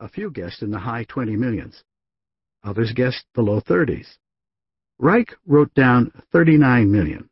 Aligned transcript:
A 0.00 0.08
few 0.08 0.30
guessed 0.30 0.62
in 0.62 0.70
the 0.70 0.78
high 0.78 1.04
20 1.04 1.36
millions. 1.36 1.84
Others 2.64 2.92
guessed 2.92 3.24
the 3.34 3.42
low 3.42 3.60
30s. 3.60 4.18
Reich 4.98 5.34
wrote 5.46 5.72
down 5.74 6.12
39 6.32 6.90
million. 6.90 7.28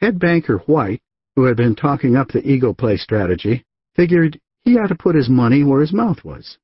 Head 0.00 0.18
banker 0.18 0.58
White, 0.58 1.00
who 1.36 1.44
had 1.44 1.56
been 1.56 1.74
talking 1.74 2.16
up 2.16 2.28
the 2.28 2.46
ego 2.46 2.72
play 2.72 2.96
strategy, 2.96 3.64
figured 3.94 4.40
he 4.64 4.78
ought 4.78 4.88
to 4.88 4.94
put 4.94 5.14
his 5.14 5.28
money 5.28 5.64
where 5.64 5.80
his 5.80 5.92
mouth 5.92 6.24
was. 6.24 6.58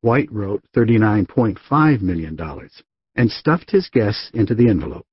White 0.00 0.30
wrote 0.32 0.64
$39.5 0.74 2.00
million 2.02 2.38
and 3.16 3.30
stuffed 3.30 3.70
his 3.70 3.88
guess 3.88 4.30
into 4.32 4.54
the 4.54 4.68
envelope. 4.68 5.06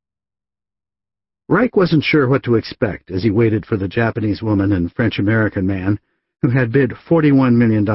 Reich 1.48 1.76
wasn't 1.76 2.04
sure 2.04 2.28
what 2.28 2.44
to 2.44 2.56
expect 2.56 3.12
as 3.12 3.24
he 3.24 3.30
waited 3.30 3.66
for 3.66 3.78
the 3.78 3.88
Japanese 3.88 4.42
woman 4.42 4.72
and 4.72 4.92
French-American 4.92 5.66
man 5.66 6.00
who 6.42 6.50
had 6.50 6.72
bid 6.72 6.92
$41 6.92 7.56
million. 7.56 7.86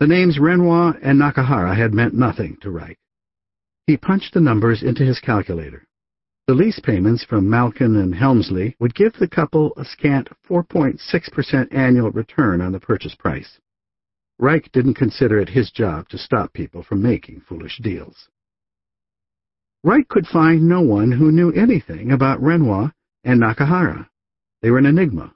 The 0.00 0.06
names 0.06 0.38
Renoir 0.38 0.96
and 1.02 1.18
Nakahara 1.18 1.76
had 1.76 1.92
meant 1.92 2.14
nothing 2.14 2.56
to 2.60 2.70
Reich. 2.70 2.98
He 3.88 3.96
punched 3.96 4.32
the 4.32 4.40
numbers 4.40 4.84
into 4.84 5.04
his 5.04 5.18
calculator. 5.18 5.88
The 6.46 6.54
lease 6.54 6.78
payments 6.78 7.24
from 7.24 7.50
Malkin 7.50 7.96
and 7.96 8.14
Helmsley 8.14 8.76
would 8.78 8.94
give 8.94 9.14
the 9.14 9.26
couple 9.26 9.72
a 9.76 9.84
scant 9.84 10.28
4.6% 10.48 11.74
annual 11.74 12.12
return 12.12 12.60
on 12.60 12.70
the 12.70 12.78
purchase 12.78 13.16
price. 13.16 13.58
Reich 14.38 14.70
didn't 14.70 14.94
consider 14.94 15.40
it 15.40 15.48
his 15.48 15.72
job 15.72 16.08
to 16.10 16.18
stop 16.18 16.52
people 16.52 16.84
from 16.84 17.02
making 17.02 17.40
foolish 17.40 17.78
deals. 17.82 18.28
Reich 19.82 20.06
could 20.06 20.28
find 20.28 20.62
no 20.62 20.80
one 20.80 21.10
who 21.10 21.32
knew 21.32 21.50
anything 21.50 22.12
about 22.12 22.40
Renoir 22.40 22.92
and 23.24 23.40
Nakahara. 23.40 24.08
They 24.62 24.70
were 24.70 24.78
an 24.78 24.86
enigma. 24.86 25.34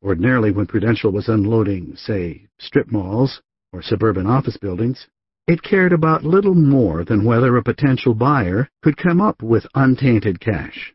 Ordinarily, 0.00 0.52
when 0.52 0.66
Prudential 0.66 1.10
was 1.10 1.28
unloading, 1.28 1.96
say, 1.96 2.46
strip 2.58 2.92
malls 2.92 3.42
or 3.76 3.82
suburban 3.82 4.26
office 4.26 4.56
buildings, 4.56 5.06
it 5.46 5.62
cared 5.62 5.92
about 5.92 6.24
little 6.24 6.54
more 6.54 7.04
than 7.04 7.24
whether 7.24 7.56
a 7.56 7.62
potential 7.62 8.14
buyer 8.14 8.68
could 8.82 8.96
come 8.96 9.20
up 9.20 9.42
with 9.42 9.66
untainted 9.74 10.40
cash. 10.40 10.94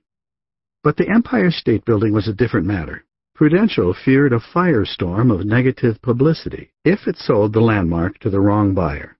But 0.83 0.97
the 0.97 1.07
Empire 1.07 1.51
State 1.51 1.85
Building 1.85 2.11
was 2.11 2.27
a 2.27 2.33
different 2.33 2.65
matter. 2.65 3.05
Prudential 3.35 3.93
feared 3.93 4.33
a 4.33 4.39
firestorm 4.39 5.31
of 5.31 5.45
negative 5.45 6.01
publicity 6.01 6.71
if 6.83 7.07
it 7.07 7.17
sold 7.17 7.53
the 7.53 7.61
landmark 7.61 8.17
to 8.19 8.31
the 8.31 8.39
wrong 8.39 8.73
buyer. 8.73 9.15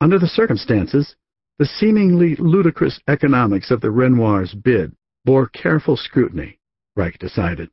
Under 0.00 0.18
the 0.18 0.28
circumstances, 0.28 1.16
the 1.58 1.64
seemingly 1.64 2.36
ludicrous 2.36 3.00
economics 3.08 3.70
of 3.70 3.80
the 3.80 3.90
Renoir's 3.90 4.54
bid 4.54 4.94
bore 5.24 5.48
careful 5.48 5.96
scrutiny, 5.96 6.58
Reich 6.94 7.18
decided. 7.18 7.70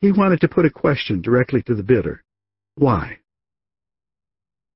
He 0.00 0.12
wanted 0.12 0.40
to 0.42 0.48
put 0.48 0.66
a 0.66 0.70
question 0.70 1.20
directly 1.20 1.62
to 1.64 1.74
the 1.74 1.82
bidder. 1.82 2.22
Why? 2.76 3.18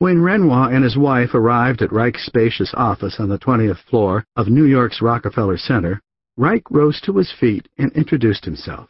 When 0.00 0.22
Renoir 0.22 0.72
and 0.72 0.84
his 0.84 0.96
wife 0.96 1.34
arrived 1.34 1.82
at 1.82 1.90
Reich's 1.90 2.24
spacious 2.24 2.72
office 2.74 3.18
on 3.18 3.28
the 3.28 3.38
20th 3.38 3.80
floor 3.90 4.24
of 4.36 4.46
New 4.46 4.64
York's 4.64 5.02
Rockefeller 5.02 5.56
Center, 5.56 6.00
Reich 6.36 6.70
rose 6.70 7.00
to 7.00 7.16
his 7.16 7.32
feet 7.32 7.68
and 7.78 7.90
introduced 7.94 8.44
himself. 8.44 8.88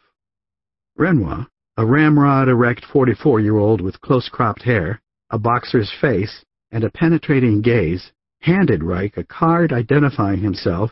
Renoir, 0.97 1.47
a 1.77 1.85
ramrod 1.85 2.47
erect 2.47 2.85
44-year-old 2.93 3.81
with 3.81 3.99
close-cropped 4.01 4.61
hair, 4.61 5.01
a 5.31 5.39
boxer's 5.39 5.91
face, 5.99 6.45
and 6.69 6.83
a 6.83 6.91
penetrating 6.91 7.63
gaze, 7.63 8.11
handed 8.41 8.83
Reich 8.83 9.17
a 9.17 9.23
card 9.23 9.73
identifying 9.73 10.41
himself 10.41 10.91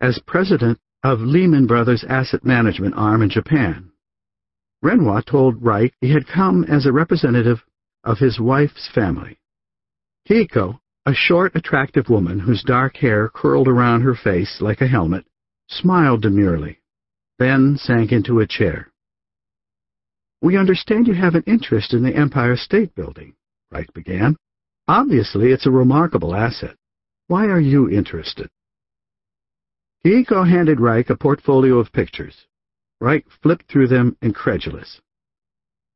as 0.00 0.20
president 0.24 0.78
of 1.02 1.18
Lehman 1.18 1.66
Brothers 1.66 2.04
Asset 2.08 2.44
Management 2.44 2.94
arm 2.96 3.22
in 3.22 3.30
Japan. 3.30 3.90
Renoir 4.82 5.22
told 5.22 5.64
Reich 5.64 5.94
he 6.00 6.12
had 6.12 6.28
come 6.28 6.62
as 6.62 6.86
a 6.86 6.92
representative 6.92 7.64
of 8.04 8.18
his 8.18 8.38
wife's 8.38 8.88
family. 8.94 9.36
Keiko, 10.28 10.78
a 11.06 11.14
short, 11.14 11.56
attractive 11.56 12.10
woman 12.10 12.38
whose 12.38 12.62
dark 12.62 12.98
hair 12.98 13.30
curled 13.30 13.66
around 13.66 14.02
her 14.02 14.14
face 14.14 14.60
like 14.60 14.82
a 14.82 14.86
helmet, 14.86 15.24
smiled 15.68 16.20
demurely, 16.20 16.80
then 17.38 17.78
sank 17.78 18.12
into 18.12 18.40
a 18.40 18.46
chair. 18.46 18.92
We 20.42 20.58
understand 20.58 21.06
you 21.06 21.14
have 21.14 21.34
an 21.34 21.44
interest 21.46 21.94
in 21.94 22.02
the 22.02 22.14
Empire 22.14 22.56
State 22.56 22.94
Building, 22.94 23.34
Reich 23.70 23.90
began. 23.94 24.36
Obviously, 24.86 25.50
it's 25.50 25.66
a 25.66 25.70
remarkable 25.70 26.34
asset. 26.34 26.76
Why 27.28 27.46
are 27.46 27.60
you 27.60 27.88
interested? 27.88 28.50
Keiko 30.04 30.48
handed 30.48 30.78
Reich 30.78 31.08
a 31.08 31.16
portfolio 31.16 31.78
of 31.78 31.92
pictures. 31.92 32.46
Reich 33.00 33.24
flipped 33.42 33.70
through 33.70 33.88
them, 33.88 34.16
incredulous. 34.20 35.00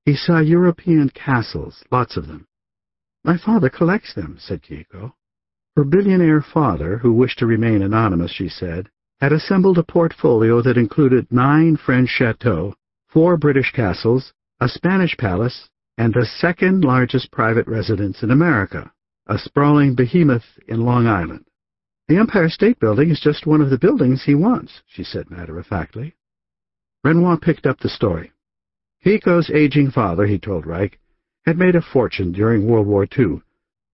He 0.07 0.17
saw 0.17 0.39
European 0.39 1.11
castles, 1.11 1.85
lots 1.91 2.17
of 2.17 2.27
them. 2.27 2.47
My 3.25 3.37
father 3.37 3.71
collects 3.71 4.15
them, 4.15 4.37
said 4.39 4.63
Keiko. 4.63 5.13
Her 5.77 5.85
billionaire 5.85 6.43
father, 6.43 6.99
who 6.99 7.13
wished 7.13 7.39
to 7.39 7.47
remain 7.47 7.83
anonymous, 7.83 8.31
she 8.33 8.49
said, 8.49 8.91
had 9.21 9.33
assembled 9.33 9.79
a 9.79 9.85
portfolio 9.85 10.61
that 10.63 10.77
included 10.77 11.31
nine 11.31 11.77
French 11.77 12.09
chateaux, 12.09 12.75
four 13.09 13.37
British 13.37 13.71
castles, 13.73 14.33
a 14.61 14.69
Spanish 14.69 15.17
palace, 15.17 15.69
and 15.97 16.13
the 16.13 16.27
second 16.27 16.85
largest 16.85 17.31
private 17.31 17.67
residence 17.69 18.23
in 18.23 18.31
America, 18.31 18.93
a 19.27 19.39
sprawling 19.39 19.95
behemoth 19.95 20.59
in 20.67 20.85
Long 20.85 21.07
Island. 21.07 21.47
The 22.09 22.17
Empire 22.17 22.49
State 22.49 22.81
Building 22.81 23.11
is 23.11 23.21
just 23.21 23.47
one 23.47 23.61
of 23.61 23.71
the 23.71 23.79
buildings 23.79 24.25
he 24.25 24.35
wants, 24.35 24.83
she 24.87 25.05
said 25.05 25.31
matter-of-factly. 25.31 26.17
Renoir 27.05 27.39
picked 27.39 27.67
up 27.67 27.79
the 27.79 27.89
story. 27.89 28.33
Keiko's 29.05 29.51
aging 29.51 29.91
father, 29.91 30.27
he 30.27 30.39
told 30.39 30.67
Reich, 30.67 30.99
had 31.45 31.59
made 31.59 31.75
a 31.75 31.83
fortune 31.83 32.33
during 32.33 32.67
World 32.67 32.87
War 32.87 33.07
II, 33.19 33.43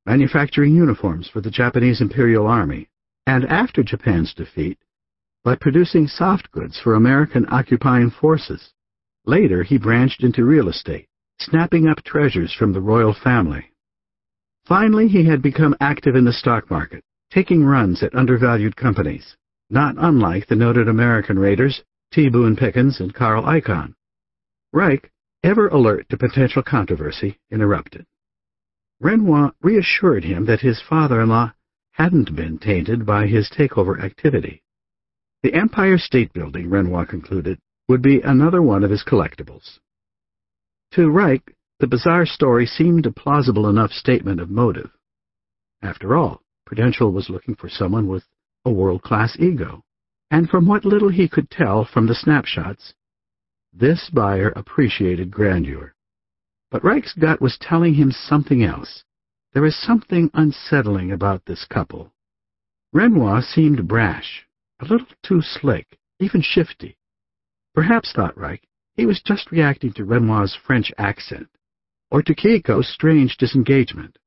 manufacturing 0.06 0.74
uniforms 0.74 1.28
for 1.28 1.40
the 1.40 1.50
Japanese 1.50 2.00
Imperial 2.00 2.46
Army, 2.46 2.88
and 3.26 3.44
after 3.44 3.82
Japan's 3.82 4.34
defeat, 4.34 4.78
by 5.44 5.54
producing 5.54 6.06
soft 6.06 6.50
goods 6.50 6.78
for 6.82 6.94
American 6.94 7.46
occupying 7.50 8.10
forces. 8.10 8.72
Later, 9.24 9.62
he 9.62 9.78
branched 9.78 10.22
into 10.22 10.44
real 10.44 10.68
estate, 10.68 11.06
snapping 11.40 11.86
up 11.86 12.02
treasures 12.02 12.52
from 12.52 12.72
the 12.72 12.80
royal 12.80 13.14
family. 13.14 13.72
Finally, 14.66 15.08
he 15.08 15.24
had 15.24 15.40
become 15.40 15.76
active 15.80 16.16
in 16.16 16.24
the 16.24 16.32
stock 16.32 16.70
market, 16.70 17.02
taking 17.30 17.64
runs 17.64 18.02
at 18.02 18.14
undervalued 18.14 18.76
companies, 18.76 19.36
not 19.70 19.94
unlike 19.98 20.46
the 20.46 20.56
noted 20.56 20.88
American 20.88 21.38
raiders 21.38 21.82
T. 22.12 22.28
Boone 22.28 22.56
Pickens 22.56 23.00
and 23.00 23.14
Carl 23.14 23.44
Icahn. 23.44 23.94
Reich 24.72 25.10
ever 25.48 25.68
alert 25.68 26.06
to 26.10 26.16
potential 26.18 26.62
controversy, 26.62 27.38
interrupted. 27.50 28.04
Renoir 29.00 29.52
reassured 29.62 30.24
him 30.24 30.44
that 30.44 30.60
his 30.60 30.82
father-in-law 30.86 31.52
hadn't 31.92 32.36
been 32.36 32.58
tainted 32.58 33.06
by 33.06 33.26
his 33.26 33.50
takeover 33.50 34.02
activity. 34.02 34.62
The 35.42 35.54
Empire 35.54 35.96
State 35.96 36.32
Building, 36.34 36.68
Renoir 36.68 37.06
concluded, 37.06 37.58
would 37.88 38.02
be 38.02 38.20
another 38.20 38.60
one 38.60 38.84
of 38.84 38.90
his 38.90 39.04
collectibles. 39.04 39.78
To 40.92 41.08
Reich, 41.08 41.56
the 41.80 41.86
bizarre 41.86 42.26
story 42.26 42.66
seemed 42.66 43.06
a 43.06 43.12
plausible 43.12 43.68
enough 43.68 43.92
statement 43.92 44.40
of 44.40 44.50
motive. 44.50 44.90
After 45.80 46.16
all, 46.16 46.42
Prudential 46.66 47.12
was 47.12 47.30
looking 47.30 47.54
for 47.54 47.68
someone 47.68 48.08
with 48.08 48.24
a 48.64 48.70
world-class 48.70 49.38
ego, 49.38 49.82
and 50.30 50.50
from 50.50 50.66
what 50.66 50.84
little 50.84 51.08
he 51.08 51.28
could 51.28 51.50
tell 51.50 51.84
from 51.84 52.06
the 52.06 52.14
snapshots, 52.14 52.92
this 53.72 54.10
buyer 54.10 54.48
appreciated 54.50 55.30
grandeur. 55.30 55.94
But 56.70 56.84
Reich's 56.84 57.14
gut 57.14 57.40
was 57.40 57.58
telling 57.58 57.94
him 57.94 58.10
something 58.10 58.62
else. 58.62 59.04
There 59.52 59.62
was 59.62 59.76
something 59.76 60.30
unsettling 60.34 61.12
about 61.12 61.44
this 61.46 61.64
couple. 61.64 62.12
Renoir 62.92 63.42
seemed 63.42 63.88
brash, 63.88 64.46
a 64.80 64.84
little 64.84 65.06
too 65.22 65.42
slick, 65.42 65.98
even 66.20 66.42
shifty. 66.42 66.96
Perhaps, 67.74 68.12
thought 68.12 68.36
Reich, 68.36 68.62
he 68.94 69.06
was 69.06 69.22
just 69.22 69.50
reacting 69.52 69.92
to 69.94 70.04
Renoir's 70.04 70.54
French 70.54 70.92
accent, 70.98 71.48
or 72.10 72.22
to 72.22 72.34
Keiko's 72.34 72.88
strange 72.88 73.36
disengagement. 73.36 74.18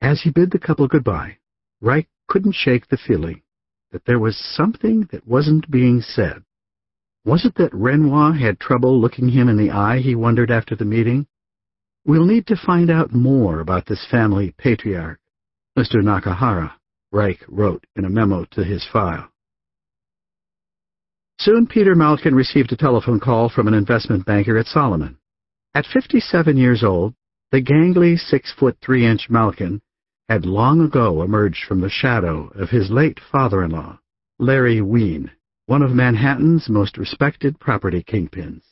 As 0.00 0.22
he 0.22 0.30
bid 0.30 0.50
the 0.50 0.58
couple 0.58 0.86
goodbye, 0.88 1.38
Reich 1.80 2.08
couldn't 2.28 2.54
shake 2.54 2.86
the 2.88 2.96
feeling 2.96 3.42
that 3.90 4.04
there 4.04 4.18
was 4.18 4.36
something 4.36 5.08
that 5.10 5.26
wasn't 5.26 5.70
being 5.70 6.00
said. 6.00 6.44
Was 7.24 7.44
it 7.44 7.54
that 7.56 7.74
Renoir 7.74 8.32
had 8.32 8.58
trouble 8.58 8.98
looking 8.98 9.28
him 9.28 9.48
in 9.48 9.58
the 9.58 9.70
eye, 9.70 9.98
he 9.98 10.14
wondered 10.14 10.50
after 10.50 10.74
the 10.74 10.86
meeting? 10.86 11.26
We'll 12.06 12.24
need 12.24 12.46
to 12.46 12.56
find 12.56 12.90
out 12.90 13.12
more 13.12 13.60
about 13.60 13.84
this 13.84 14.06
family 14.10 14.54
patriarch, 14.56 15.18
Mr. 15.78 15.96
Nakahara, 15.96 16.72
Reich 17.12 17.44
wrote 17.46 17.84
in 17.94 18.06
a 18.06 18.10
memo 18.10 18.46
to 18.52 18.64
his 18.64 18.86
file. 18.90 19.28
Soon 21.38 21.66
Peter 21.66 21.94
Malkin 21.94 22.34
received 22.34 22.72
a 22.72 22.76
telephone 22.76 23.20
call 23.20 23.50
from 23.50 23.68
an 23.68 23.74
investment 23.74 24.24
banker 24.24 24.56
at 24.56 24.66
Salomon. 24.66 25.18
At 25.74 25.86
57 25.86 26.56
years 26.56 26.82
old, 26.82 27.14
the 27.52 27.62
gangly 27.62 28.18
six-foot-three-inch 28.18 29.28
Malkin 29.28 29.82
had 30.30 30.46
long 30.46 30.80
ago 30.80 31.22
emerged 31.22 31.64
from 31.66 31.82
the 31.82 31.90
shadow 31.90 32.50
of 32.54 32.70
his 32.70 32.90
late 32.90 33.20
father-in-law, 33.30 33.98
Larry 34.38 34.80
Wien 34.80 35.30
one 35.70 35.82
of 35.82 35.92
Manhattan's 35.92 36.68
most 36.68 36.98
respected 36.98 37.60
property 37.60 38.02
kingpins. 38.02 38.62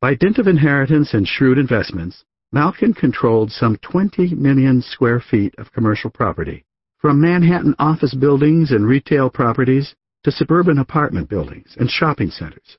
By 0.00 0.14
dint 0.14 0.38
of 0.38 0.46
inheritance 0.46 1.12
and 1.12 1.26
shrewd 1.26 1.58
investments, 1.58 2.22
Malkin 2.52 2.94
controlled 2.94 3.50
some 3.50 3.78
20 3.78 4.36
million 4.36 4.80
square 4.80 5.18
feet 5.18 5.56
of 5.58 5.72
commercial 5.72 6.10
property, 6.10 6.64
from 6.98 7.20
Manhattan 7.20 7.74
office 7.80 8.14
buildings 8.14 8.70
and 8.70 8.86
retail 8.86 9.28
properties 9.28 9.96
to 10.22 10.30
suburban 10.30 10.78
apartment 10.78 11.28
buildings 11.28 11.74
and 11.80 11.90
shopping 11.90 12.30
centers. 12.30 12.78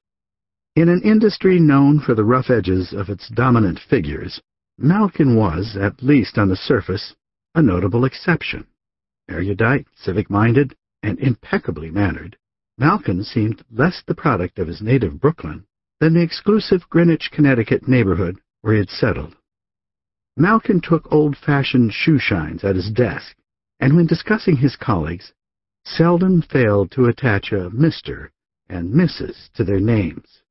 In 0.77 0.87
an 0.87 1.01
industry 1.03 1.59
known 1.59 1.99
for 1.99 2.15
the 2.15 2.23
rough 2.23 2.49
edges 2.49 2.93
of 2.93 3.09
its 3.09 3.27
dominant 3.27 3.81
figures, 3.89 4.41
Malkin 4.77 5.35
was, 5.35 5.75
at 5.77 6.01
least 6.01 6.37
on 6.37 6.47
the 6.47 6.55
surface, 6.55 7.13
a 7.53 7.61
notable 7.61 8.05
exception. 8.05 8.65
Erudite, 9.29 9.87
civic-minded, 9.97 10.73
and 11.03 11.19
impeccably 11.19 11.91
mannered, 11.91 12.37
Malkin 12.77 13.23
seemed 13.23 13.63
less 13.71 14.03
the 14.05 14.15
product 14.15 14.59
of 14.59 14.67
his 14.67 14.81
native 14.81 15.19
Brooklyn 15.19 15.65
than 15.99 16.13
the 16.13 16.21
exclusive 16.21 16.89
Greenwich, 16.89 17.29
Connecticut 17.31 17.87
neighborhood 17.87 18.37
where 18.61 18.73
he 18.73 18.79
had 18.79 18.89
settled. 18.89 19.35
Malkin 20.35 20.81
took 20.81 21.09
old-fashioned 21.11 21.93
shoe 21.93 22.19
shines 22.19 22.63
at 22.65 22.75
his 22.75 22.91
desk, 22.91 23.37
and 23.79 23.95
when 23.95 24.05
discussing 24.05 24.57
his 24.57 24.75
colleagues, 24.75 25.31
seldom 25.85 26.41
failed 26.41 26.91
to 26.91 27.05
attach 27.05 27.53
a 27.53 27.69
Mr. 27.69 28.29
and 28.67 28.93
Mrs. 28.93 29.49
to 29.53 29.63
their 29.63 29.79
names. 29.79 30.41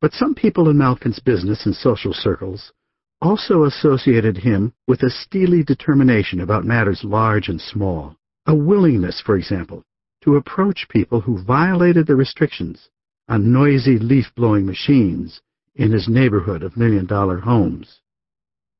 But 0.00 0.14
some 0.14 0.34
people 0.34 0.70
in 0.70 0.78
Malkin's 0.78 1.18
business 1.18 1.66
and 1.66 1.74
social 1.74 2.14
circles 2.14 2.72
also 3.20 3.64
associated 3.64 4.38
him 4.38 4.72
with 4.88 5.02
a 5.02 5.10
steely 5.10 5.62
determination 5.62 6.40
about 6.40 6.64
matters 6.64 7.04
large 7.04 7.48
and 7.48 7.60
small, 7.60 8.16
a 8.46 8.54
willingness, 8.54 9.20
for 9.20 9.36
example, 9.36 9.84
to 10.22 10.36
approach 10.36 10.86
people 10.88 11.20
who 11.20 11.42
violated 11.44 12.06
the 12.06 12.16
restrictions 12.16 12.88
on 13.28 13.52
noisy 13.52 13.98
leaf-blowing 13.98 14.66
machines 14.66 15.40
in 15.74 15.90
his 15.92 16.08
neighborhood 16.08 16.62
of 16.62 16.76
million-dollar 16.76 17.38
homes. 17.38 18.00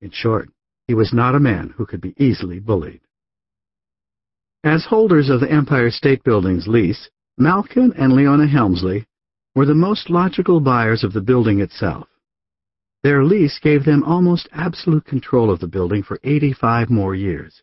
In 0.00 0.10
short, 0.10 0.48
he 0.86 0.94
was 0.94 1.12
not 1.12 1.34
a 1.34 1.40
man 1.40 1.74
who 1.76 1.86
could 1.86 2.00
be 2.00 2.14
easily 2.18 2.58
bullied. 2.58 3.00
As 4.64 4.84
holders 4.84 5.28
of 5.28 5.40
the 5.40 5.50
Empire 5.50 5.90
State 5.90 6.22
Building's 6.22 6.68
lease, 6.68 7.08
Malkin 7.38 7.92
and 7.96 8.12
Leona 8.12 8.46
Helmsley 8.46 9.06
were 9.54 9.66
the 9.66 9.74
most 9.74 10.10
logical 10.10 10.60
buyers 10.60 11.02
of 11.02 11.12
the 11.12 11.20
building 11.20 11.60
itself. 11.60 12.08
Their 13.02 13.24
lease 13.24 13.58
gave 13.60 13.84
them 13.84 14.04
almost 14.04 14.48
absolute 14.52 15.04
control 15.04 15.50
of 15.50 15.58
the 15.58 15.66
building 15.66 16.02
for 16.02 16.20
85 16.22 16.90
more 16.90 17.14
years. 17.14 17.62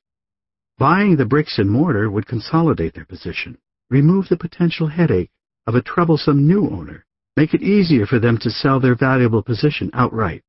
Buying 0.78 1.16
the 1.16 1.26
bricks 1.26 1.58
and 1.58 1.70
mortar 1.70 2.10
would 2.10 2.26
consolidate 2.26 2.94
their 2.94 3.06
position, 3.06 3.58
remove 3.90 4.28
the 4.30 4.38
potential 4.38 4.88
headache 4.88 5.32
of 5.68 5.76
a 5.76 5.82
troublesome 5.82 6.48
new 6.48 6.70
owner, 6.70 7.06
make 7.36 7.54
it 7.54 7.62
easier 7.62 8.06
for 8.06 8.20
them 8.20 8.38
to 8.38 8.50
sell 8.50 8.80
their 8.80 8.96
valuable 8.96 9.44
position 9.44 9.90
outright. 9.94 10.44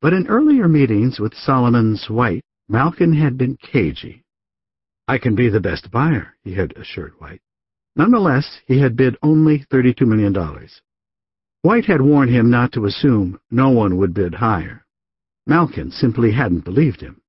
But 0.00 0.12
in 0.12 0.26
earlier 0.28 0.68
meetings 0.68 1.18
with 1.18 1.34
Salomon's 1.34 2.08
White, 2.08 2.44
Malkin 2.68 3.12
had 3.14 3.38
been 3.38 3.56
cagey. 3.56 4.24
I 5.06 5.18
can 5.18 5.34
be 5.34 5.48
the 5.48 5.60
best 5.60 5.90
buyer, 5.90 6.34
he 6.44 6.54
had 6.54 6.76
assured 6.76 7.14
White. 7.18 7.40
Nonetheless, 7.96 8.60
he 8.66 8.78
had 8.78 8.96
bid 8.96 9.16
only 9.22 9.64
$32 9.72 10.06
million. 10.06 10.34
White 11.62 11.86
had 11.86 12.02
warned 12.02 12.30
him 12.30 12.50
not 12.50 12.72
to 12.72 12.84
assume 12.84 13.40
no 13.50 13.70
one 13.70 13.96
would 13.96 14.14
bid 14.14 14.34
higher. 14.34 14.84
Malkin 15.46 15.90
simply 15.90 16.30
hadn't 16.32 16.64
believed 16.64 17.00
him. 17.00 17.20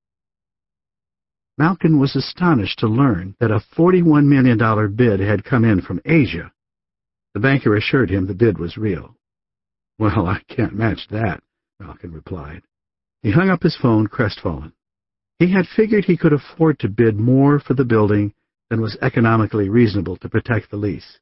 Malkin 1.59 1.99
was 1.99 2.15
astonished 2.15 2.79
to 2.79 2.87
learn 2.87 3.35
that 3.41 3.51
a 3.51 3.61
$41 3.77 4.25
million 4.25 4.95
bid 4.95 5.19
had 5.19 5.43
come 5.43 5.65
in 5.65 5.81
from 5.81 5.99
Asia. 6.05 6.53
The 7.33 7.41
banker 7.41 7.75
assured 7.75 8.09
him 8.09 8.25
the 8.25 8.33
bid 8.33 8.57
was 8.57 8.77
real. 8.77 9.17
Well, 9.99 10.25
I 10.25 10.41
can't 10.47 10.73
match 10.73 11.09
that, 11.09 11.43
Malkin 11.81 12.13
replied. 12.13 12.61
He 13.21 13.31
hung 13.31 13.49
up 13.49 13.61
his 13.61 13.75
phone, 13.75 14.07
crestfallen. 14.07 14.71
He 15.37 15.51
had 15.51 15.67
figured 15.67 16.05
he 16.05 16.15
could 16.15 16.31
afford 16.31 16.79
to 16.79 16.87
bid 16.87 17.19
more 17.19 17.59
for 17.59 17.73
the 17.73 17.83
building 17.83 18.33
than 18.69 18.79
was 18.79 18.97
economically 19.01 19.67
reasonable 19.67 20.15
to 20.17 20.29
protect 20.29 20.71
the 20.71 20.77
lease. 20.77 21.19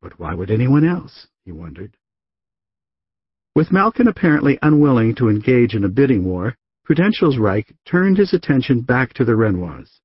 But 0.00 0.20
why 0.20 0.34
would 0.34 0.52
anyone 0.52 0.86
else, 0.86 1.26
he 1.44 1.50
wondered. 1.50 1.96
With 3.56 3.72
Malkin 3.72 4.06
apparently 4.06 4.60
unwilling 4.62 5.16
to 5.16 5.28
engage 5.28 5.74
in 5.74 5.82
a 5.82 5.88
bidding 5.88 6.24
war, 6.24 6.56
Prudential's 6.88 7.36
Reich 7.36 7.74
turned 7.84 8.16
his 8.16 8.32
attention 8.32 8.80
back 8.80 9.12
to 9.12 9.22
the 9.22 9.36
Renoirs. 9.36 10.00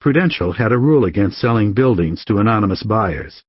Prudential 0.00 0.50
had 0.50 0.72
a 0.72 0.78
rule 0.78 1.04
against 1.04 1.38
selling 1.38 1.72
buildings 1.72 2.24
to 2.24 2.38
anonymous 2.38 2.82
buyers. 2.82 3.44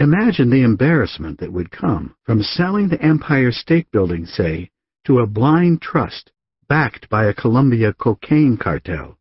Imagine 0.00 0.48
the 0.48 0.62
embarrassment 0.62 1.38
that 1.40 1.52
would 1.52 1.70
come 1.70 2.14
from 2.24 2.42
selling 2.42 2.88
the 2.88 3.02
Empire 3.02 3.52
State 3.52 3.90
Building, 3.90 4.24
say, 4.24 4.70
to 5.04 5.18
a 5.18 5.26
blind 5.26 5.82
trust 5.82 6.32
backed 6.70 7.06
by 7.10 7.26
a 7.26 7.34
Colombia 7.34 7.92
cocaine 7.92 8.56
cartel. 8.56 9.18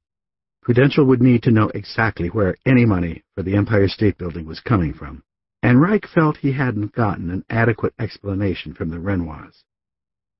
Prudential 0.61 1.03
would 1.03 1.21
need 1.21 1.43
to 1.43 1.51
know 1.51 1.69
exactly 1.75 2.29
where 2.29 2.55
any 2.65 2.85
money 2.85 3.25
for 3.35 3.43
the 3.43 3.57
Empire 3.57 3.89
State 3.89 4.17
Building 4.17 4.45
was 4.45 4.61
coming 4.61 4.93
from, 4.93 5.21
and 5.61 5.81
Reich 5.81 6.07
felt 6.07 6.37
he 6.37 6.53
hadn't 6.53 6.93
gotten 6.93 7.29
an 7.29 7.43
adequate 7.49 7.93
explanation 7.99 8.73
from 8.73 8.89
the 8.89 8.99
Renoirs. 8.99 9.65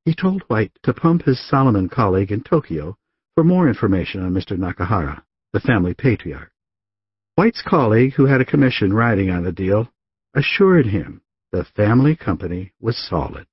He 0.06 0.14
told 0.14 0.44
White 0.44 0.72
to 0.84 0.94
pump 0.94 1.24
his 1.24 1.40
Salomon 1.40 1.90
colleague 1.90 2.32
in 2.32 2.44
Tokyo 2.44 2.96
for 3.34 3.44
more 3.44 3.68
information 3.68 4.22
on 4.22 4.34
Mr. 4.34 4.56
Nakahara, 4.56 5.24
the 5.52 5.60
family 5.60 5.96
patriarch. 5.96 6.52
White's 7.34 7.64
colleague, 7.64 8.14
who 8.14 8.26
had 8.26 8.40
a 8.40 8.46
commission 8.46 8.94
riding 8.94 9.32
on 9.32 9.44
the 9.44 9.52
deal, 9.52 9.90
assured 10.36 10.86
him 10.86 11.22
the 11.52 11.66
family 11.76 12.16
company 12.16 12.72
was 12.80 12.96
solid. 12.98 13.48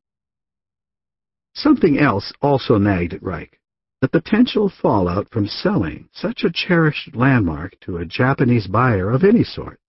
Something 1.54 1.98
else 1.98 2.34
also 2.42 2.76
nagged 2.76 3.14
at 3.14 3.22
Reich. 3.22 3.58
The 4.02 4.08
potential 4.08 4.68
fallout 4.68 5.30
from 5.30 5.46
selling 5.46 6.08
such 6.12 6.44
a 6.44 6.52
cherished 6.52 7.16
landmark 7.16 7.80
to 7.80 7.96
a 7.96 8.04
Japanese 8.04 8.66
buyer 8.66 9.10
of 9.10 9.24
any 9.24 9.44
sort. 9.44 9.80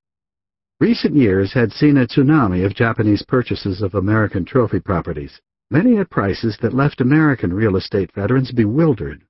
Recent 0.80 1.16
years 1.16 1.54
had 1.54 1.74
seen 1.74 1.98
a 1.98 2.08
tsunami 2.08 2.66
of 2.66 2.74
Japanese 2.74 3.24
purchases 3.28 3.82
of 3.82 3.96
American 3.96 4.46
trophy 4.46 4.80
properties, 4.80 5.42
many 5.74 5.98
at 5.98 6.12
prices 6.12 6.56
that 6.62 6.76
left 6.76 7.02
American 7.02 7.52
real 7.52 7.76
estate 7.76 8.12
veterans 8.14 8.52
bewildered. 8.52 9.24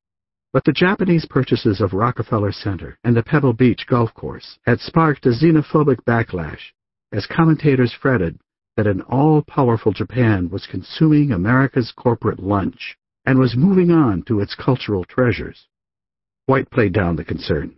But 0.51 0.65
the 0.65 0.73
Japanese 0.73 1.25
purchases 1.25 1.79
of 1.79 1.93
Rockefeller 1.93 2.51
Center 2.51 2.99
and 3.05 3.15
the 3.15 3.23
Pebble 3.23 3.53
Beach 3.53 3.87
Golf 3.87 4.13
Course 4.13 4.59
had 4.65 4.81
sparked 4.81 5.25
a 5.25 5.29
xenophobic 5.29 6.03
backlash 6.05 6.73
as 7.13 7.25
commentators 7.25 7.93
fretted 7.93 8.37
that 8.75 8.87
an 8.87 9.01
all-powerful 9.03 9.93
Japan 9.93 10.49
was 10.49 10.67
consuming 10.67 11.31
America's 11.31 11.93
corporate 11.95 12.39
lunch 12.39 12.97
and 13.25 13.39
was 13.39 13.55
moving 13.55 13.89
on 13.89 14.21
to 14.23 14.41
its 14.41 14.53
cultural 14.53 15.05
treasures. 15.05 15.69
White 16.47 16.69
played 16.71 16.91
down 16.91 17.15
the 17.15 17.23
concern. 17.23 17.75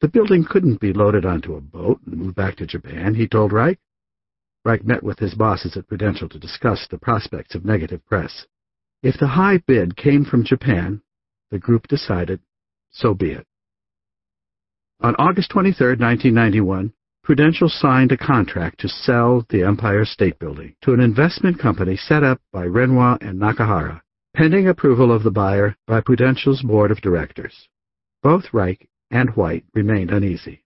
The 0.00 0.08
building 0.08 0.44
couldn't 0.44 0.80
be 0.80 0.92
loaded 0.92 1.24
onto 1.24 1.54
a 1.54 1.60
boat 1.60 2.00
and 2.06 2.16
moved 2.16 2.34
back 2.34 2.56
to 2.56 2.66
Japan, 2.66 3.14
he 3.14 3.28
told 3.28 3.52
Reich. 3.52 3.78
Reich 4.64 4.84
met 4.84 5.02
with 5.02 5.18
his 5.18 5.34
bosses 5.34 5.76
at 5.76 5.88
Prudential 5.88 6.28
to 6.28 6.38
discuss 6.38 6.86
the 6.86 6.98
prospects 6.98 7.54
of 7.54 7.64
negative 7.64 8.04
press. 8.06 8.46
If 9.02 9.18
the 9.18 9.28
high 9.28 9.62
bid 9.66 9.96
came 9.96 10.24
from 10.24 10.44
Japan, 10.44 11.00
the 11.50 11.58
group 11.58 11.88
decided, 11.88 12.40
so 12.90 13.14
be 13.14 13.30
it. 13.30 13.46
On 15.00 15.14
August 15.16 15.50
23, 15.50 15.96
1991, 15.96 16.92
Prudential 17.22 17.68
signed 17.70 18.12
a 18.12 18.18
contract 18.18 18.80
to 18.80 18.88
sell 18.88 19.46
the 19.48 19.62
Empire 19.62 20.04
State 20.04 20.38
Building 20.38 20.74
to 20.82 20.92
an 20.92 21.00
investment 21.00 21.58
company 21.58 21.96
set 21.96 22.22
up 22.22 22.40
by 22.52 22.64
Renoir 22.64 23.16
and 23.22 23.38
Nakahara, 23.38 24.02
pending 24.34 24.68
approval 24.68 25.10
of 25.10 25.22
the 25.22 25.30
buyer 25.30 25.76
by 25.86 26.02
Prudential's 26.02 26.60
board 26.62 26.90
of 26.90 27.00
directors. 27.00 27.68
Both 28.22 28.52
Reich 28.52 28.88
and 29.10 29.30
White 29.36 29.64
remained 29.74 30.10
uneasy. 30.10 30.64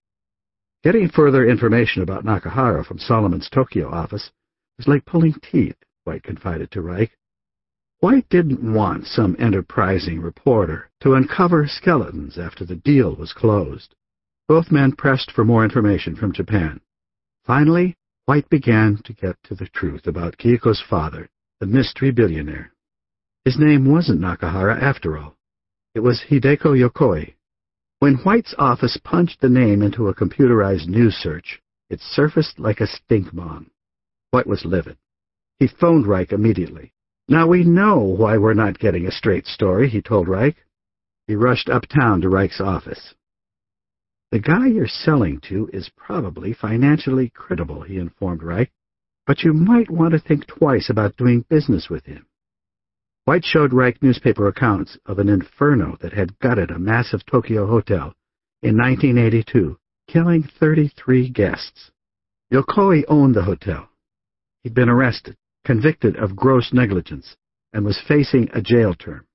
Getting 0.84 1.08
further 1.08 1.48
information 1.48 2.02
about 2.02 2.26
Nakahara 2.26 2.84
from 2.84 2.98
Salomon's 2.98 3.48
Tokyo 3.48 3.88
office 3.88 4.30
was 4.76 4.86
like 4.86 5.06
pulling 5.06 5.32
teeth, 5.50 5.76
White 6.04 6.22
confided 6.22 6.70
to 6.72 6.82
Reich. 6.82 7.10
White 8.00 8.28
didn't 8.28 8.74
want 8.74 9.06
some 9.06 9.34
enterprising 9.38 10.20
reporter 10.20 10.90
to 11.00 11.14
uncover 11.14 11.66
skeletons 11.66 12.36
after 12.36 12.66
the 12.66 12.76
deal 12.76 13.16
was 13.16 13.32
closed. 13.32 13.94
Both 14.46 14.70
men 14.70 14.92
pressed 14.92 15.30
for 15.30 15.42
more 15.42 15.64
information 15.64 16.16
from 16.16 16.34
Japan. 16.34 16.82
Finally, 17.46 17.96
White 18.26 18.50
began 18.50 19.00
to 19.04 19.14
get 19.14 19.36
to 19.44 19.54
the 19.54 19.68
truth 19.68 20.06
about 20.06 20.36
Kyoko's 20.36 20.82
father, 20.82 21.30
the 21.60 21.66
mystery 21.66 22.10
billionaire. 22.10 22.72
His 23.46 23.58
name 23.58 23.90
wasn't 23.90 24.20
Nakahara 24.20 24.78
after 24.82 25.16
all. 25.16 25.34
It 25.94 26.00
was 26.00 26.26
Hideki 26.28 26.86
Yokoi. 26.86 27.36
When 27.98 28.16
White's 28.16 28.54
office 28.58 28.98
punched 29.02 29.40
the 29.40 29.48
name 29.48 29.82
into 29.82 30.08
a 30.08 30.14
computerized 30.14 30.88
news 30.88 31.14
search, 31.14 31.60
it 31.88 32.00
surfaced 32.00 32.58
like 32.58 32.80
a 32.80 32.86
stink 32.86 33.34
bomb. 33.34 33.70
White 34.30 34.46
was 34.46 34.64
livid. 34.64 34.98
He 35.58 35.68
phoned 35.68 36.06
Reich 36.06 36.32
immediately. 36.32 36.92
Now 37.28 37.46
we 37.46 37.64
know 37.64 37.98
why 37.98 38.36
we're 38.36 38.54
not 38.54 38.78
getting 38.78 39.06
a 39.06 39.12
straight 39.12 39.46
story, 39.46 39.88
he 39.88 40.02
told 40.02 40.28
Reich. 40.28 40.56
He 41.26 41.36
rushed 41.36 41.70
uptown 41.70 42.20
to 42.20 42.28
Reich's 42.28 42.60
office. 42.60 43.14
The 44.30 44.40
guy 44.40 44.66
you're 44.66 44.88
selling 44.88 45.40
to 45.48 45.70
is 45.72 45.90
probably 45.96 46.52
financially 46.52 47.30
credible, 47.30 47.82
he 47.82 47.98
informed 47.98 48.42
Reich, 48.42 48.72
but 49.26 49.42
you 49.42 49.52
might 49.52 49.88
want 49.88 50.12
to 50.12 50.18
think 50.18 50.46
twice 50.46 50.90
about 50.90 51.16
doing 51.16 51.46
business 51.48 51.88
with 51.88 52.04
him. 52.04 52.26
White 53.24 53.44
showed 53.44 53.72
Reich 53.72 54.02
newspaper 54.02 54.48
accounts 54.48 54.98
of 55.06 55.18
an 55.18 55.30
inferno 55.30 55.96
that 56.02 56.12
had 56.12 56.38
gutted 56.40 56.70
a 56.70 56.78
massive 56.78 57.24
Tokyo 57.24 57.66
hotel 57.66 58.14
in 58.62 58.76
1982, 58.76 59.78
killing 60.08 60.42
33 60.42 61.30
guests. 61.30 61.90
Yokoi 62.52 63.04
owned 63.08 63.34
the 63.34 63.44
hotel. 63.44 63.88
He'd 64.62 64.74
been 64.74 64.90
arrested, 64.90 65.36
convicted 65.64 66.16
of 66.16 66.36
gross 66.36 66.72
negligence, 66.74 67.36
and 67.72 67.84
was 67.84 68.00
facing 68.06 68.50
a 68.52 68.60
jail 68.60 68.94
term. 68.94 69.26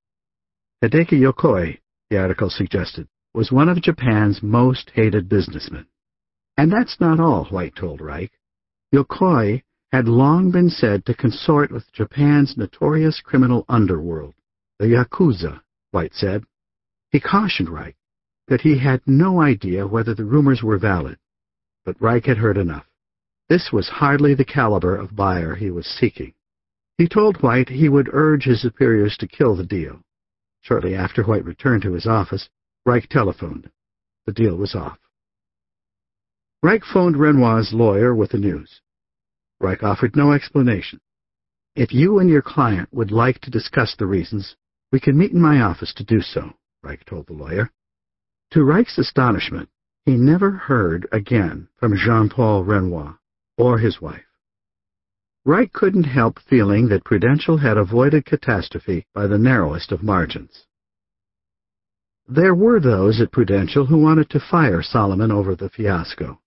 Hideki 0.84 1.19
Yokoi, 1.19 1.79
the 2.12 2.17
article 2.19 2.51
suggested, 2.51 3.08
was 3.34 3.51
one 3.51 3.69
of 3.69 3.81
Japan's 3.81 4.43
most 4.43 4.91
hated 4.93 5.27
businessmen. 5.27 5.88
And 6.58 6.72
that's 6.72 7.00
not 7.00 7.19
all, 7.19 7.46
White 7.46 7.75
told 7.75 8.01
Reich. 8.01 8.31
Yokoi 8.93 9.63
had 9.91 10.08
long 10.08 10.51
been 10.51 10.69
said 10.69 11.05
to 11.05 11.15
consort 11.15 11.72
with 11.72 11.91
Japan's 11.91 12.55
notorious 12.55 13.22
criminal 13.22 13.65
underworld, 13.67 14.36
the 14.77 14.86
Yakuza, 14.86 15.62
White 15.91 16.13
said. 16.13 16.43
He 17.12 17.19
cautioned 17.19 17.69
Reich 17.69 17.96
that 18.48 18.62
he 18.62 18.77
had 18.77 19.01
no 19.05 19.41
idea 19.41 19.88
whether 19.88 20.13
the 20.13 20.25
rumors 20.25 20.62
were 20.62 20.77
valid, 20.77 21.17
but 21.86 22.00
Reich 22.01 22.25
had 22.25 22.38
heard 22.38 22.58
enough. 22.58 22.86
This 23.48 23.72
was 23.72 23.88
hardly 23.88 24.36
the 24.36 24.46
caliber 24.46 24.96
of 24.96 25.15
buyer 25.15 25.55
he 25.55 25.72
was 25.72 25.88
seeking. 25.88 26.34
He 26.98 27.08
told 27.08 27.41
White 27.41 27.69
he 27.69 27.89
would 27.89 28.13
urge 28.13 28.43
his 28.43 28.62
superiors 28.62 29.17
to 29.17 29.27
kill 29.27 29.55
the 29.55 29.65
deal. 29.65 30.01
Shortly 30.62 30.93
after 30.93 31.24
White 31.24 31.46
returned 31.46 31.81
to 31.84 31.93
his 31.93 32.05
office, 32.05 32.50
Reich 32.86 33.08
telephoned. 33.10 33.72
The 34.25 34.34
deal 34.34 34.55
was 34.55 34.75
off. 34.75 35.00
Reich 36.62 36.84
phoned 36.84 37.17
Renoir's 37.17 37.74
lawyer 37.74 38.13
with 38.13 38.31
the 38.31 38.38
news. 38.38 38.81
Reich 39.59 39.83
offered 39.83 40.15
no 40.15 40.31
explanation. 40.31 40.99
If 41.75 41.93
you 41.93 42.19
and 42.19 42.29
your 42.29 42.41
client 42.41 42.89
would 42.91 43.11
like 43.11 43.39
to 43.41 43.51
discuss 43.51 43.95
the 43.95 44.05
reasons, 44.05 44.55
we 44.91 44.99
can 44.99 45.17
meet 45.17 45.31
in 45.31 45.41
my 45.41 45.61
office 45.61 45.93
to 45.95 46.03
do 46.03 46.21
so, 46.21 46.53
Reich 46.81 47.05
told 47.05 47.27
the 47.27 47.33
lawyer. 47.33 47.69
To 48.51 48.63
Reich's 48.63 48.97
astonishment, 48.97 49.69
he 50.05 50.15
never 50.15 50.51
heard 50.51 51.07
again 51.11 51.67
from 51.77 51.95
Jean-Paul 51.95 52.63
Renoir 52.63 53.19
or 53.57 53.77
his 53.77 54.01
wife. 54.01 54.25
Reich 55.45 55.71
couldn't 55.73 56.03
help 56.03 56.39
feeling 56.39 56.87
that 56.89 57.03
Prudential 57.03 57.57
had 57.57 57.77
avoided 57.77 58.25
catastrophe 58.25 59.05
by 59.13 59.27
the 59.27 59.37
narrowest 59.37 59.91
of 59.91 60.03
margins. 60.03 60.65
There 62.27 62.55
were 62.55 62.79
those 62.79 63.19
at 63.21 63.31
Prudential 63.31 63.85
who 63.85 63.97
wanted 63.97 64.29
to 64.29 64.39
fire 64.39 64.81
Salomon 64.81 65.31
over 65.31 65.55
the 65.55 65.69
fiasco. 65.69 66.39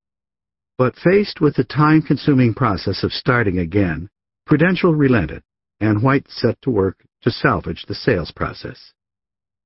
But 0.83 0.97
faced 0.97 1.41
with 1.41 1.55
the 1.55 1.63
time-consuming 1.63 2.55
process 2.55 3.05
of 3.05 3.13
starting 3.13 3.57
again, 3.57 4.11
Prudential 4.47 4.93
relented, 4.93 5.45
and 5.79 6.03
White 6.03 6.29
set 6.29 6.61
to 6.63 6.71
work 6.71 7.07
to 7.21 7.31
salvage 7.31 7.85
the 7.87 7.95
sales 7.95 8.33
process. 8.33 8.93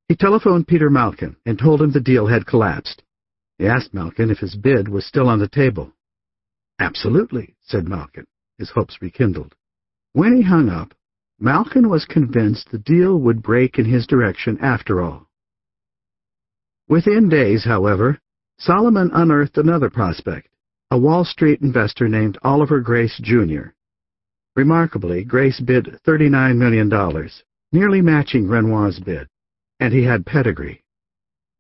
He 0.09 0.15
telephoned 0.15 0.69
Peter 0.69 0.91
Malkin 0.91 1.37
and 1.47 1.59
told 1.59 1.81
him 1.81 1.93
the 1.93 2.03
deal 2.03 2.27
had 2.27 2.45
collapsed. 2.47 3.03
He 3.57 3.67
asked 3.67 3.95
Malkin 3.95 4.29
if 4.31 4.41
his 4.41 4.57
bid 4.57 4.89
was 4.89 5.07
still 5.07 5.27
on 5.27 5.39
the 5.39 5.49
table. 5.49 5.95
Absolutely, 6.79 7.57
said 7.63 7.89
Malkin, 7.89 8.27
his 8.59 8.69
hopes 8.69 8.99
rekindled. 9.01 9.55
When 10.13 10.37
he 10.37 10.43
hung 10.43 10.69
up, 10.69 10.93
Malkin 11.41 11.89
was 11.89 12.05
convinced 12.05 12.71
the 12.71 12.79
deal 12.79 13.19
would 13.21 13.43
break 13.43 13.79
in 13.79 13.87
his 13.87 14.07
direction 14.07 14.59
after 14.61 15.01
all. 15.01 15.31
Within 16.91 17.31
days, 17.31 17.65
however, 17.65 18.21
Salomon 18.59 19.11
unearthed 19.15 19.57
another 19.57 19.89
prospect 19.89 20.49
a 20.93 20.99
Wall 20.99 21.25
Street 21.25 21.61
investor 21.63 22.09
named 22.09 22.39
Oliver 22.45 22.81
Grace, 22.81 23.19
Jr. 23.21 23.71
Remarkably, 24.55 25.25
Grace 25.25 25.59
bid 25.59 25.99
$39 26.07 26.57
million, 26.57 27.31
nearly 27.73 28.01
matching 28.01 28.47
Renoir's 28.47 29.01
bid, 29.01 29.27
and 29.81 29.93
he 29.93 30.05
had 30.05 30.25
pedigree. 30.25 30.85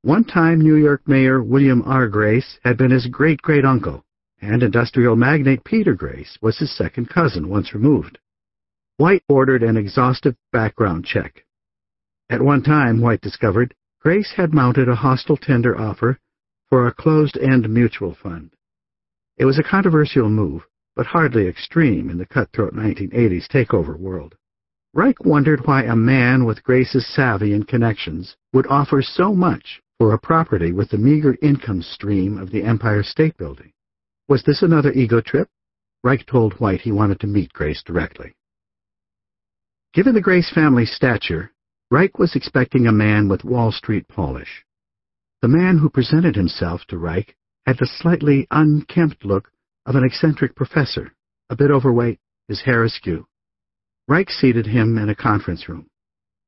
One-time 0.02 0.61
New 0.61 0.76
York 0.76 1.02
Mayor 1.09 1.42
William 1.42 1.83
R. 1.83 2.06
Grace 2.06 2.61
had 2.62 2.76
been 2.76 2.92
his 2.92 3.09
great-great-uncle, 3.09 4.04
and 4.40 4.62
industrial 4.62 5.16
magnate 5.16 5.64
Peter 5.64 5.95
Grace 5.95 6.38
was 6.40 6.59
his 6.59 6.76
second 6.76 7.11
cousin 7.11 7.49
once 7.49 7.75
removed. 7.75 8.18
White 8.97 9.25
ordered 9.28 9.64
an 9.64 9.76
exhaustive 9.76 10.37
background 10.52 11.04
check. 11.04 11.45
At 12.30 12.42
one 12.42 12.62
time, 12.62 13.00
White 13.00 13.23
discovered, 13.23 13.75
Grace 14.00 14.35
had 14.37 14.54
mounted 14.54 14.88
a 14.88 14.95
hostile 14.95 15.37
tender 15.37 15.76
offer 15.76 16.21
for 16.71 16.87
a 16.87 16.95
closed-end 16.95 17.68
mutual 17.68 18.14
fund. 18.14 18.52
It 19.38 19.45
was 19.45 19.59
a 19.59 19.62
controversial 19.62 20.31
move, 20.31 20.66
but 20.95 21.07
hardly 21.07 21.47
extreme 21.47 22.09
in 22.09 22.16
the 22.16 22.25
cutthroat 22.25 22.75
1980s 22.75 23.47
takeover 23.49 23.99
world. 23.99 24.35
Reich 24.95 25.25
wondered 25.25 25.66
why 25.66 25.83
a 25.83 25.95
man 25.95 26.47
with 26.47 26.62
Grace's 26.62 27.07
savvy 27.07 27.52
and 27.52 27.69
connections 27.69 28.35
would 28.55 28.66
offer 28.69 29.02
so 29.02 29.35
much 29.35 29.83
for 29.99 30.14
a 30.14 30.19
property 30.19 30.73
with 30.73 30.88
the 30.88 30.97
meager 30.97 31.37
income 31.43 31.83
stream 31.83 32.38
of 32.38 32.50
the 32.50 32.62
Empire 32.62 33.02
State 33.02 33.37
Building. 33.37 33.73
Was 34.26 34.43
this 34.43 34.62
another 34.62 34.90
ego 34.93 35.21
trip? 35.21 35.50
Reich 36.02 36.25
told 36.25 36.55
White 36.55 36.81
he 36.81 36.93
wanted 36.93 37.21
to 37.21 37.26
meet 37.26 37.52
Grace 37.52 37.83
directly. 37.83 38.35
Given 39.93 40.14
the 40.14 40.21
Grace 40.23 40.50
family's 40.50 40.95
stature, 40.95 41.52
Reich 41.90 42.19
was 42.19 42.35
expecting 42.35 42.87
a 42.87 42.93
man 42.93 43.28
with 43.28 43.45
Wall 43.45 43.71
Street 43.71 44.09
polish. 44.09 44.64
The 45.43 45.49
man 45.49 45.78
who 45.78 45.90
presented 45.90 46.37
himself 46.37 46.87
to 46.88 46.97
Reich 46.97 47.37
had 47.67 47.79
the 47.79 47.87
slightly 47.87 48.47
unkempt 48.51 49.25
look 49.25 49.51
of 49.85 49.97
an 49.97 50.05
eccentric 50.05 50.55
professor, 50.55 51.13
a 51.51 51.57
bit 51.57 51.71
overweight, 51.71 52.21
his 52.49 52.63
hair 52.63 52.85
askew. 52.85 53.27
Reich 54.09 54.31
seated 54.31 54.67
him 54.67 54.99
in 54.99 55.09
a 55.09 55.15
conference 55.15 55.69
room. 55.69 55.89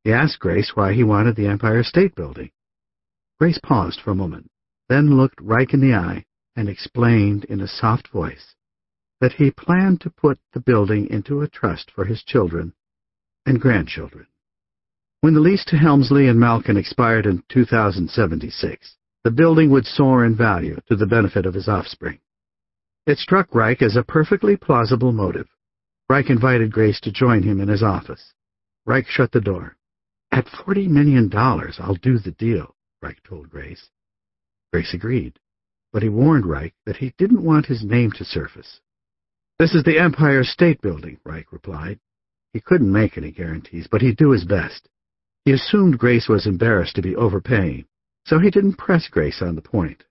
He 0.04 0.12
asked 0.12 0.38
Grace 0.38 0.72
why 0.74 0.92
he 0.92 1.02
wanted 1.02 1.34
the 1.34 1.48
Empire 1.48 1.82
State 1.82 2.14
Building. 2.14 2.50
Grace 3.40 3.58
paused 3.62 4.00
for 4.00 4.12
a 4.12 4.16
moment, 4.16 4.50
then 4.88 5.16
looked 5.16 5.40
Reich 5.40 5.74
in 5.74 5.80
the 5.80 5.94
eye 5.94 6.24
and 6.54 6.68
explained 6.68 7.44
in 7.44 7.60
a 7.60 7.68
soft 7.68 8.08
voice 8.08 8.54
that 9.20 9.32
he 9.32 9.50
planned 9.50 10.00
to 10.00 10.10
put 10.10 10.38
the 10.52 10.60
building 10.60 11.08
into 11.10 11.40
a 11.40 11.48
trust 11.48 11.90
for 11.90 12.04
his 12.04 12.22
children 12.22 12.72
and 13.44 13.60
grandchildren. 13.60 14.26
When 15.20 15.34
the 15.34 15.40
lease 15.40 15.64
to 15.66 15.76
Helmsley 15.76 16.28
and 16.28 16.38
Malkin 16.38 16.76
expired 16.76 17.26
in 17.26 17.42
2076, 17.48 18.96
the 19.24 19.30
building 19.30 19.70
would 19.70 19.86
soar 19.86 20.24
in 20.24 20.36
value 20.36 20.78
to 20.88 20.96
the 20.96 21.06
benefit 21.06 21.46
of 21.46 21.54
his 21.54 21.68
offspring. 21.68 22.18
It 23.06 23.18
struck 23.18 23.54
Reich 23.54 23.82
as 23.82 23.96
a 23.96 24.02
perfectly 24.02 24.56
plausible 24.56 25.12
motive. 25.12 25.48
Reich 26.08 26.30
invited 26.30 26.72
Grace 26.72 27.00
to 27.00 27.12
join 27.12 27.42
him 27.42 27.60
in 27.60 27.68
his 27.68 27.82
office. 27.82 28.32
Reich 28.86 29.06
shut 29.08 29.32
the 29.32 29.40
door. 29.40 29.76
At 30.30 30.48
forty 30.48 30.88
million 30.88 31.28
dollars, 31.28 31.76
I'll 31.78 31.94
do 31.94 32.18
the 32.18 32.32
deal, 32.32 32.74
Reich 33.02 33.22
told 33.22 33.50
Grace. 33.50 33.90
Grace 34.72 34.92
agreed, 34.94 35.38
but 35.92 36.02
he 36.02 36.08
warned 36.08 36.46
Reich 36.46 36.74
that 36.84 36.98
he 36.98 37.14
didn't 37.18 37.44
want 37.44 37.66
his 37.66 37.82
name 37.82 38.12
to 38.12 38.24
surface. 38.24 38.80
This 39.58 39.74
is 39.74 39.84
the 39.84 39.98
Empire 39.98 40.44
State 40.44 40.80
Building, 40.80 41.18
Reich 41.24 41.50
replied. 41.50 41.98
He 42.52 42.60
couldn't 42.60 42.92
make 42.92 43.18
any 43.18 43.32
guarantees, 43.32 43.88
but 43.90 44.00
he'd 44.02 44.16
do 44.16 44.30
his 44.30 44.44
best. 44.44 44.88
He 45.44 45.52
assumed 45.52 45.98
Grace 45.98 46.28
was 46.28 46.46
embarrassed 46.46 46.94
to 46.96 47.02
be 47.02 47.16
overpaying, 47.16 47.86
so 48.28 48.38
he 48.38 48.50
didn't 48.50 48.76
press 48.76 49.08
Grace 49.08 49.40
on 49.40 49.54
the 49.54 49.62
point. 49.62 50.04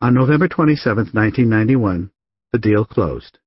On 0.00 0.12
November 0.12 0.48
27, 0.48 1.10
1991, 1.12 2.10
the 2.52 2.58
deal 2.58 2.84
closed. 2.84 3.38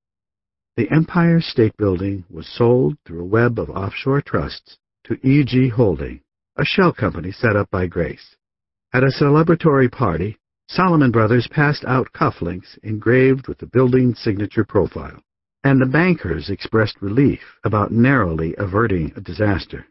The 0.77 0.89
Empire 0.89 1.41
State 1.41 1.75
Building 1.75 2.23
was 2.29 2.47
sold 2.47 2.95
through 3.05 3.21
a 3.21 3.25
web 3.25 3.59
of 3.59 3.69
offshore 3.69 4.21
trusts 4.21 4.77
to 5.03 5.15
E.G. 5.27 5.69
Holding, 5.69 6.21
a 6.57 6.63
shell 6.63 6.93
company 6.93 7.33
set 7.33 7.57
up 7.57 7.69
by 7.69 7.85
Grace. 7.85 8.37
At 8.93 9.03
a 9.03 9.07
celebratory 9.07 9.91
party, 9.91 10.37
Salomon 10.69 11.11
Brothers 11.11 11.49
passed 11.51 11.83
out 11.85 12.13
cufflinks 12.13 12.77
engraved 12.81 13.49
with 13.49 13.57
the 13.57 13.65
building's 13.65 14.19
signature 14.19 14.63
profile, 14.63 15.21
and 15.65 15.81
the 15.81 15.85
bankers 15.85 16.49
expressed 16.49 17.01
relief 17.01 17.41
about 17.65 17.91
narrowly 17.91 18.55
averting 18.57 19.11
a 19.17 19.21
disaster. 19.21 19.85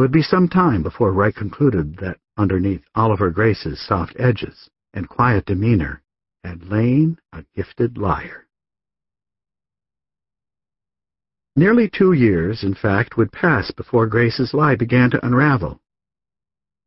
It 0.00 0.04
would 0.04 0.12
be 0.12 0.22
some 0.22 0.48
time 0.48 0.82
before 0.82 1.12
Reich 1.12 1.34
concluded 1.34 1.98
that 1.98 2.16
underneath 2.38 2.82
Oliver 2.94 3.28
Grace's 3.28 3.78
soft 3.86 4.16
edges 4.18 4.70
and 4.94 5.06
quiet 5.06 5.44
demeanor 5.44 6.02
had 6.42 6.70
lain 6.70 7.18
a 7.34 7.44
gifted 7.54 7.98
liar. 7.98 8.46
Nearly 11.54 11.90
two 11.90 12.14
years, 12.14 12.64
in 12.64 12.74
fact, 12.74 13.18
would 13.18 13.30
pass 13.30 13.72
before 13.72 14.06
Grace's 14.06 14.54
lie 14.54 14.74
began 14.74 15.10
to 15.10 15.26
unravel. 15.26 15.82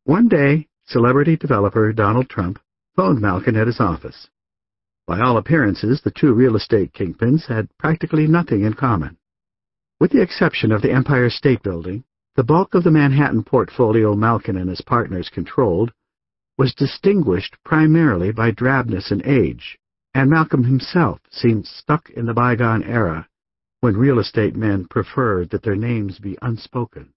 One 0.02 0.26
day, 0.26 0.66
celebrity 0.84 1.36
developer 1.36 1.92
Donald 1.92 2.28
Trump 2.28 2.58
phoned 2.96 3.20
Malkin 3.20 3.54
at 3.54 3.68
his 3.68 3.78
office. 3.78 4.28
By 5.06 5.20
all 5.20 5.36
appearances, 5.36 6.00
the 6.02 6.10
two 6.10 6.32
real 6.32 6.56
estate 6.56 6.92
kingpins 6.92 7.46
had 7.46 7.68
practically 7.78 8.26
nothing 8.26 8.64
in 8.64 8.74
common. 8.74 9.18
With 10.00 10.10
the 10.10 10.20
exception 10.20 10.72
of 10.72 10.82
the 10.82 10.90
Empire 10.90 11.30
State 11.30 11.62
Building, 11.62 12.02
the 12.36 12.42
bulk 12.42 12.74
of 12.74 12.82
the 12.82 12.90
Manhattan 12.90 13.44
portfolio 13.44 14.14
Malkin 14.16 14.56
and 14.56 14.68
his 14.68 14.80
partners 14.80 15.30
controlled 15.32 15.92
was 16.58 16.74
distinguished 16.74 17.56
primarily 17.64 18.32
by 18.32 18.50
drabness 18.50 19.12
and 19.12 19.24
age, 19.24 19.78
and 20.14 20.28
Malkin 20.28 20.64
himself 20.64 21.20
seemed 21.30 21.64
stuck 21.64 22.10
in 22.10 22.26
the 22.26 22.34
bygone 22.34 22.82
era 22.82 23.28
when 23.80 23.96
real 23.96 24.18
estate 24.18 24.56
men 24.56 24.84
preferred 24.90 25.50
that 25.50 25.62
their 25.62 25.76
names 25.76 26.18
be 26.18 26.36
unspoken. 26.42 27.13